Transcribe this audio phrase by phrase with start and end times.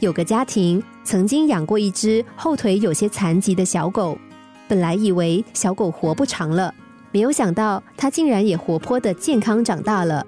[0.00, 4.18] 有个家庭曾经养过一只后腿有些残疾的小狗，
[4.66, 6.74] 本来以为小狗活不长了，
[7.12, 10.26] 没有想到它竟然也活泼的健康长大了。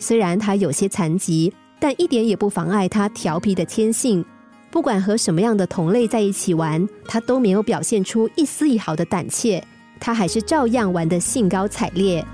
[0.00, 4.24] 虽然它有些残疾，但一点也不妨碍它调皮的天性。
[4.72, 9.62] 不管和什么样的同类在一起玩，它都没有表现出一丝一毫的胆怯，
[10.00, 12.24] 它还是照样玩得兴高采烈。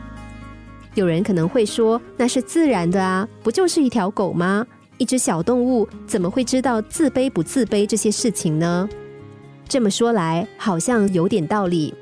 [0.94, 4.66] 有人可能会说，那是自然的啊，不就是一条狗吗？
[4.98, 8.88] 一只小动物怎么会知道自卑不自卑这些事情呢？
[9.68, 11.94] 这么说来，好像有点道理。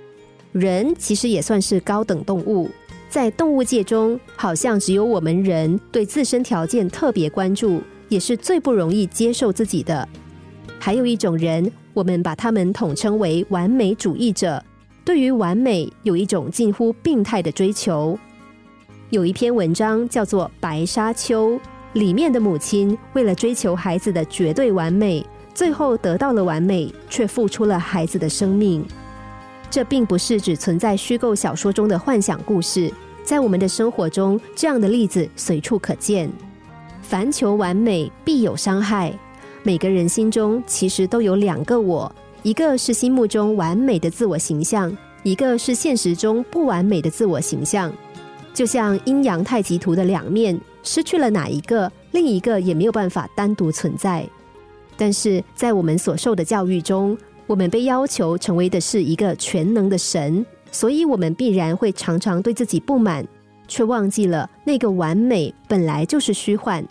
[0.52, 2.70] 人其实也算是高等动物，
[3.10, 10.08] 在动物界中，好像只有我们人对自身条件特别关注，也是最不容易接受自己的。
[10.78, 14.64] 还有一种人，我们把他们统称为完美主义者，
[15.04, 18.18] 对于完美有一种近乎病态的追求。
[19.10, 21.50] 有一篇文章叫做《白沙丘》。
[21.96, 28.84] 里面的母亲为了追求孩子的绝对完美，最后得到了完美，却付出了孩子的生命。
[29.70, 32.92] 这并不是只存在虚构小说中的幻想故事，
[33.24, 36.30] 在我们的生活中，这样的例子随处可见。
[37.00, 39.10] 凡求完美，必有伤害。
[39.62, 47.90] 每个人心中其实都有两个我，一个是心目中完美的自我形象，一个是现实中不完美的自我形象。
[48.52, 50.60] 就像阴阳太极图的两面。
[50.86, 54.24] 失去了哪一个，另一个也没有办法单独存在。
[54.96, 63.26] 但是在我们所受的教育中，我们被要求成为的是一个全能的神，所以我们必然会常常对自己不满，
[63.66, 66.86] 却忘记了那个完美本来就是虚幻，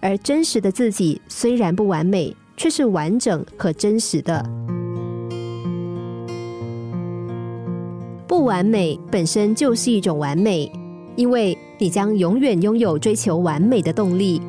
[0.00, 4.44] 而真实的自己虽然不完美，却是完整和真实的。
[8.26, 10.70] 不完美本身就是一种完美。
[11.16, 14.40] 因为你将永远拥有追求完美的动力，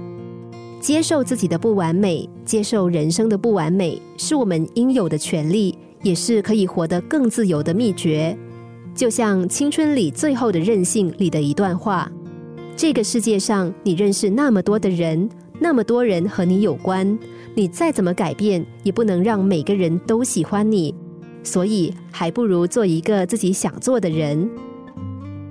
[0.82, 8.38] 接受自己的不完美，接受人生的不完美，是我们应有的权利，也是可以活得更自由的秘诀。
[8.94, 12.12] 就像《青春里最后的任性》里的一段话
[12.76, 17.18] ：“这个世界上，你认识那么多的人，那么多人和你有关，
[17.56, 20.94] 你再怎么改变，也不能让每个人都喜欢你，
[21.44, 24.50] 所以还不如做一个自己想做的人。”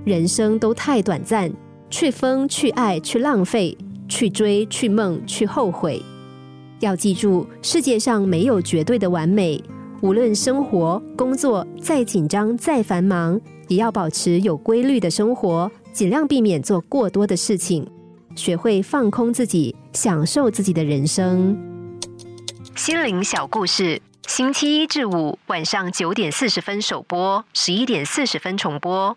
[0.06, 1.52] 人生都太短暂，
[1.90, 3.76] 去疯，去爱，去浪费，
[4.08, 6.00] 去追，去梦，去后悔。
[6.78, 9.60] 要记住，世界上没有绝对的完美。
[10.02, 17.84] 无论生活、工作再紧张、再繁忙，也要保持有规律的生活，尽量避免做过多的事情，
[18.36, 21.58] 学会放空自己，享受自己的人生。
[22.76, 29.16] 心灵小故事，星期一至五晚上九点四十分首播，十一点四十分重播。